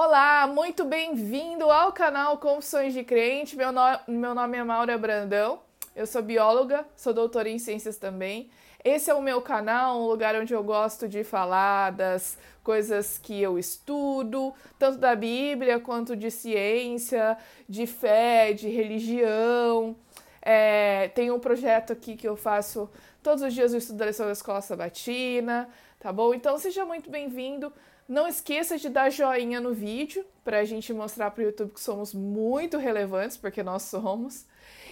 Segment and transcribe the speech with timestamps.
[0.00, 3.56] Olá, muito bem-vindo ao canal Confissões de Crente.
[3.56, 3.80] Meu, no...
[4.06, 5.58] Meu nome é Maura Brandão,
[5.96, 8.48] eu sou bióloga, sou doutora em ciências também.
[8.84, 13.42] Esse é o meu canal, um lugar onde eu gosto de falar das coisas que
[13.42, 17.36] eu estudo, tanto da Bíblia quanto de ciência,
[17.68, 19.96] de fé, de religião.
[20.40, 22.88] É, tem um projeto aqui que eu faço
[23.20, 25.68] todos os dias, eu estudo a lição da escola sabatina,
[25.98, 26.32] tá bom?
[26.32, 27.72] Então seja muito bem-vindo.
[28.08, 31.80] Não esqueça de dar joinha no vídeo para a gente mostrar para o YouTube que
[31.80, 34.46] somos muito relevantes, porque nós somos.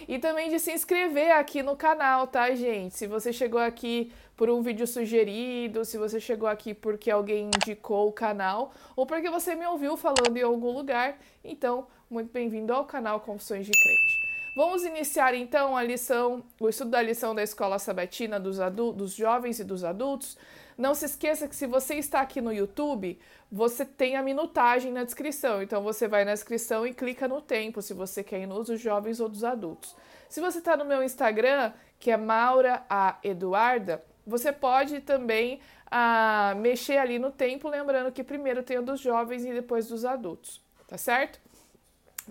[0.07, 2.95] E também de se inscrever aqui no canal, tá, gente?
[2.95, 8.07] Se você chegou aqui por um vídeo sugerido, se você chegou aqui porque alguém indicou
[8.07, 12.85] o canal, ou porque você me ouviu falando em algum lugar, então, muito bem-vindo ao
[12.85, 14.27] canal Confissões de Crente.
[14.55, 18.57] Vamos iniciar então a lição, o estudo da lição da escola sabatina dos,
[18.95, 20.37] dos jovens e dos adultos.
[20.77, 23.19] Não se esqueça que se você está aqui no YouTube,
[23.51, 25.61] você tem a minutagem na descrição.
[25.63, 29.19] Então você vai na descrição e clica no tempo, se você quer ir nos jovens
[29.19, 29.95] ou dos adultos.
[30.29, 36.53] Se você está no meu Instagram, que é Maura a Eduarda, você pode também ah,
[36.57, 40.61] mexer ali no tempo, lembrando que primeiro tem o dos jovens e depois dos adultos,
[40.87, 41.39] tá certo?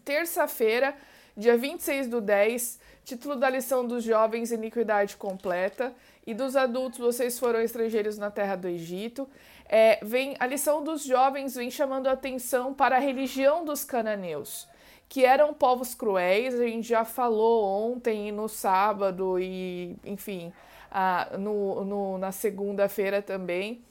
[0.05, 0.95] Terça-feira,
[1.35, 5.93] dia 26 do 10, título da lição dos jovens, Iniquidade Completa
[6.27, 9.29] e dos adultos, vocês foram estrangeiros na terra do Egito.
[9.69, 14.67] É, vem a lição dos jovens vem chamando a atenção para a religião dos cananeus,
[15.09, 16.59] que eram povos cruéis.
[16.59, 20.53] A gente já falou ontem e no sábado e, enfim,
[21.39, 23.85] no, no, na segunda-feira também.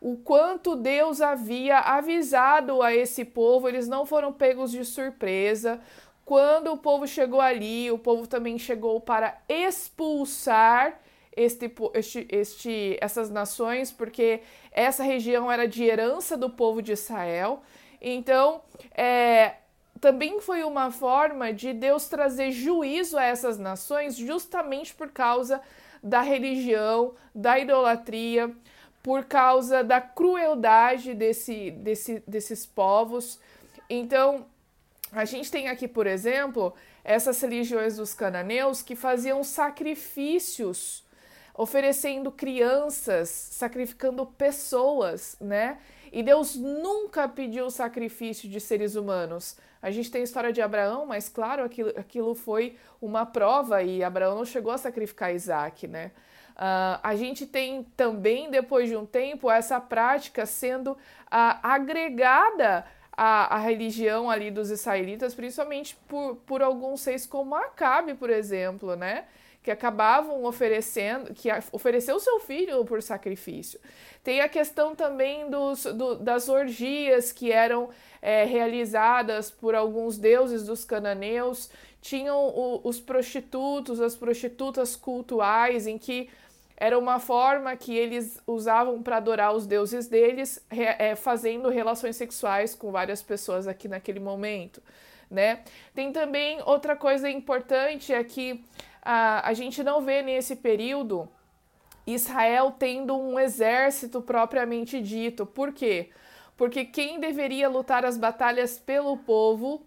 [0.00, 5.78] O quanto Deus havia avisado a esse povo, eles não foram pegos de surpresa.
[6.24, 10.98] Quando o povo chegou ali, o povo também chegou para expulsar
[11.36, 17.62] este, este, este, essas nações, porque essa região era de herança do povo de Israel.
[18.00, 18.62] Então,
[18.94, 19.54] é,
[20.00, 25.60] também foi uma forma de Deus trazer juízo a essas nações, justamente por causa
[26.02, 28.52] da religião, da idolatria,
[29.02, 33.38] por causa da crueldade desse, desse, desses povos.
[33.88, 34.46] Então,
[35.12, 41.04] a gente tem aqui, por exemplo, essas religiões dos cananeus que faziam sacrifícios
[41.54, 45.78] oferecendo crianças, sacrificando pessoas, né?
[46.12, 49.56] E Deus nunca pediu o sacrifício de seres humanos.
[49.80, 54.04] A gente tem a história de Abraão, mas claro, aquilo, aquilo foi uma prova e
[54.04, 56.12] Abraão não chegou a sacrificar Isaac, né?
[56.52, 60.96] Uh, a gente tem também, depois de um tempo, essa prática sendo uh,
[61.62, 68.28] agregada à, à, religião ali dos israelitas, principalmente por, por alguns reis como Acabe, por
[68.28, 69.24] exemplo, né?
[69.62, 73.78] Que acabavam oferecendo, que ofereceu seu filho por sacrifício.
[74.24, 77.90] Tem a questão também dos, do, das orgias que eram
[78.20, 85.96] é, realizadas por alguns deuses dos cananeus, tinham o, os prostitutos, as prostitutas cultuais, em
[85.96, 86.28] que
[86.76, 92.74] era uma forma que eles usavam para adorar os deuses deles, é, fazendo relações sexuais
[92.74, 94.82] com várias pessoas aqui naquele momento.
[95.30, 95.60] Né?
[95.94, 98.62] Tem também outra coisa importante é que
[99.02, 101.28] a, a gente não vê nesse período
[102.06, 105.44] Israel tendo um exército propriamente dito.
[105.44, 106.10] Por quê?
[106.56, 109.84] Porque quem deveria lutar as batalhas pelo povo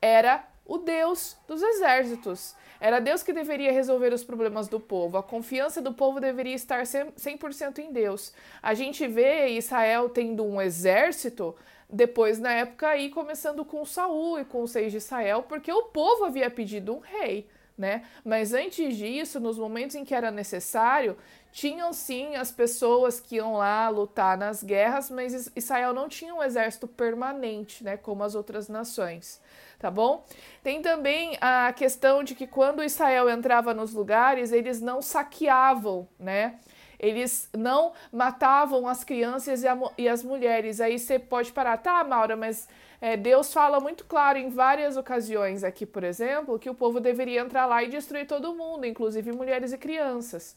[0.00, 2.54] era o Deus dos exércitos.
[2.80, 5.18] Era Deus que deveria resolver os problemas do povo.
[5.18, 8.32] A confiança do povo deveria estar 100% em Deus.
[8.62, 11.54] A gente vê Israel tendo um exército
[11.92, 15.84] depois na época aí começando com Saul e com os reis de Israel, porque o
[15.84, 17.48] povo havia pedido um rei
[17.80, 18.04] né?
[18.22, 21.16] Mas antes disso, nos momentos em que era necessário,
[21.50, 26.42] tinham sim as pessoas que iam lá lutar nas guerras, mas Israel não tinha um
[26.42, 29.40] exército permanente, né, como as outras nações,
[29.78, 30.24] tá bom?
[30.62, 36.60] Tem também a questão de que quando Israel entrava nos lugares, eles não saqueavam, né?
[37.00, 40.80] Eles não matavam as crianças e, a, e as mulheres.
[40.80, 42.68] Aí você pode parar, tá, Maura, mas
[43.00, 47.40] é, Deus fala muito claro em várias ocasiões aqui, por exemplo, que o povo deveria
[47.40, 50.54] entrar lá e destruir todo mundo, inclusive mulheres e crianças.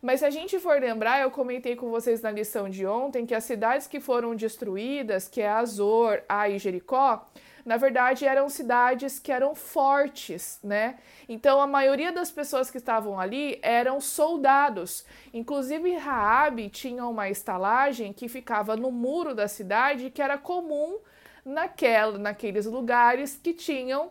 [0.00, 3.34] Mas se a gente for lembrar, eu comentei com vocês na lição de ontem que
[3.34, 7.26] as cidades que foram destruídas, que é Azor, Ai e Jericó,
[7.64, 10.98] na verdade eram cidades que eram fortes, né?
[11.28, 15.04] Então a maioria das pessoas que estavam ali eram soldados.
[15.32, 20.98] Inclusive Raabe tinha uma estalagem que ficava no muro da cidade que era comum
[21.44, 24.10] naquela, naqueles lugares que tinham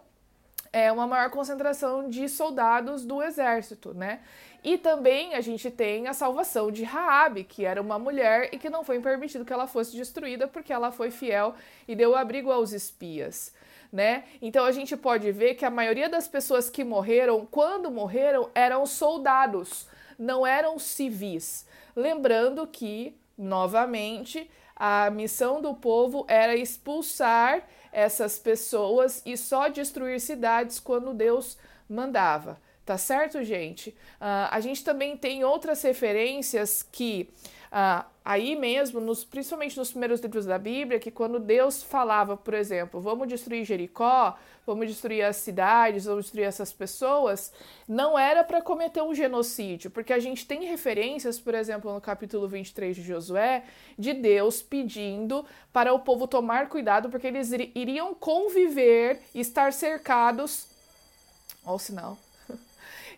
[0.74, 4.22] é, uma maior concentração de soldados do exército, né?
[4.64, 8.70] E também a gente tem a salvação de Raabe, que era uma mulher e que
[8.70, 11.54] não foi permitido que ela fosse destruída porque ela foi fiel
[11.88, 13.54] e deu abrigo aos espias.
[13.92, 14.24] Né?
[14.42, 18.86] Então a gente pode ver que a maioria das pessoas que morreram, quando morreram, eram
[18.88, 19.88] soldados,
[20.18, 21.68] não eram civis.
[21.96, 24.50] Lembrando que, novamente,
[24.86, 31.58] a missão do povo era expulsar essas pessoas e só destruir cidades quando Deus
[31.88, 32.60] mandava.
[32.86, 33.92] Tá certo, gente?
[34.20, 37.30] Uh, a gente também tem outras referências que
[37.74, 42.54] uh, aí mesmo, nos, principalmente nos primeiros livros da Bíblia, que quando Deus falava, por
[42.54, 47.52] exemplo, vamos destruir Jericó, vamos destruir as cidades, vamos destruir essas pessoas,
[47.88, 52.48] não era para cometer um genocídio, porque a gente tem referências, por exemplo, no capítulo
[52.48, 53.64] 23 de Josué,
[53.98, 60.68] de Deus pedindo para o povo tomar cuidado, porque eles iriam conviver, estar cercados.
[61.66, 62.18] Olha o sinal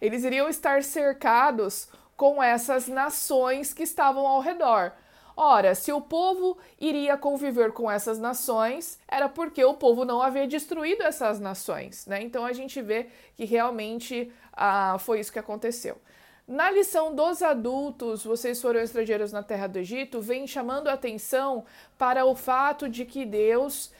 [0.01, 4.93] eles iriam estar cercados com essas nações que estavam ao redor.
[5.37, 10.47] Ora, se o povo iria conviver com essas nações, era porque o povo não havia
[10.47, 12.21] destruído essas nações, né?
[12.21, 15.97] Então a gente vê que realmente ah, foi isso que aconteceu.
[16.47, 21.65] Na lição dos adultos, vocês foram estrangeiros na terra do Egito, vem chamando atenção
[21.97, 23.91] para o fato de que Deus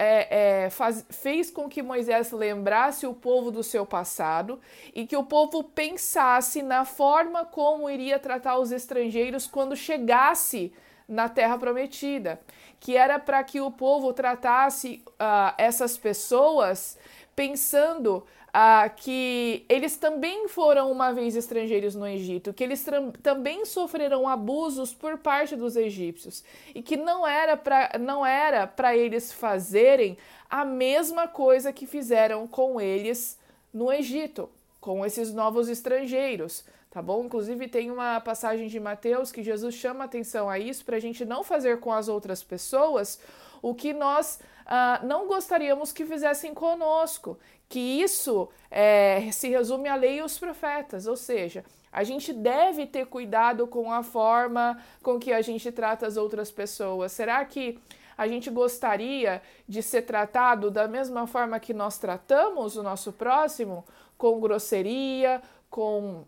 [0.00, 4.60] é, é, faz, fez com que Moisés lembrasse o povo do seu passado
[4.92, 10.72] e que o povo pensasse na forma como iria tratar os estrangeiros quando chegasse
[11.06, 12.40] na terra prometida,
[12.80, 16.98] que era para que o povo tratasse uh, essas pessoas
[17.34, 22.84] pensando ah, que eles também foram uma vez estrangeiros no Egito, que eles
[23.20, 28.96] também sofreram abusos por parte dos egípcios e que não era para não era para
[28.96, 30.16] eles fazerem
[30.48, 33.36] a mesma coisa que fizeram com eles
[33.72, 34.48] no Egito,
[34.80, 37.24] com esses novos estrangeiros, tá bom?
[37.24, 41.24] Inclusive tem uma passagem de Mateus que Jesus chama atenção a isso para a gente
[41.24, 43.18] não fazer com as outras pessoas
[43.64, 49.94] o que nós ah, não gostaríamos que fizessem conosco, que isso é, se resume à
[49.94, 55.18] lei e os profetas, ou seja, a gente deve ter cuidado com a forma com
[55.18, 57.12] que a gente trata as outras pessoas.
[57.12, 57.80] Será que
[58.18, 63.82] a gente gostaria de ser tratado da mesma forma que nós tratamos o nosso próximo?
[64.18, 65.40] Com grosseria,
[65.70, 66.26] com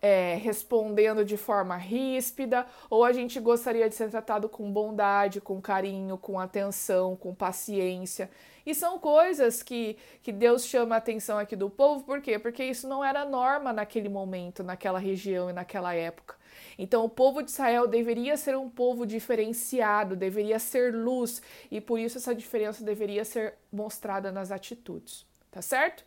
[0.00, 5.60] é, respondendo de forma ríspida, ou a gente gostaria de ser tratado com bondade, com
[5.60, 8.30] carinho, com atenção, com paciência.
[8.64, 12.38] E são coisas que, que Deus chama a atenção aqui do povo, por quê?
[12.38, 16.36] Porque isso não era norma naquele momento, naquela região e naquela época.
[16.78, 21.98] Então, o povo de Israel deveria ser um povo diferenciado, deveria ser luz, e por
[21.98, 26.04] isso essa diferença deveria ser mostrada nas atitudes, tá certo?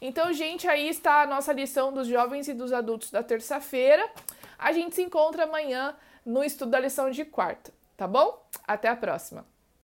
[0.00, 4.08] Então, gente, aí está a nossa lição dos jovens e dos adultos da terça-feira.
[4.58, 5.94] A gente se encontra amanhã
[6.24, 8.46] no estudo da lição de quarta, tá bom?
[8.66, 9.49] Até a próxima!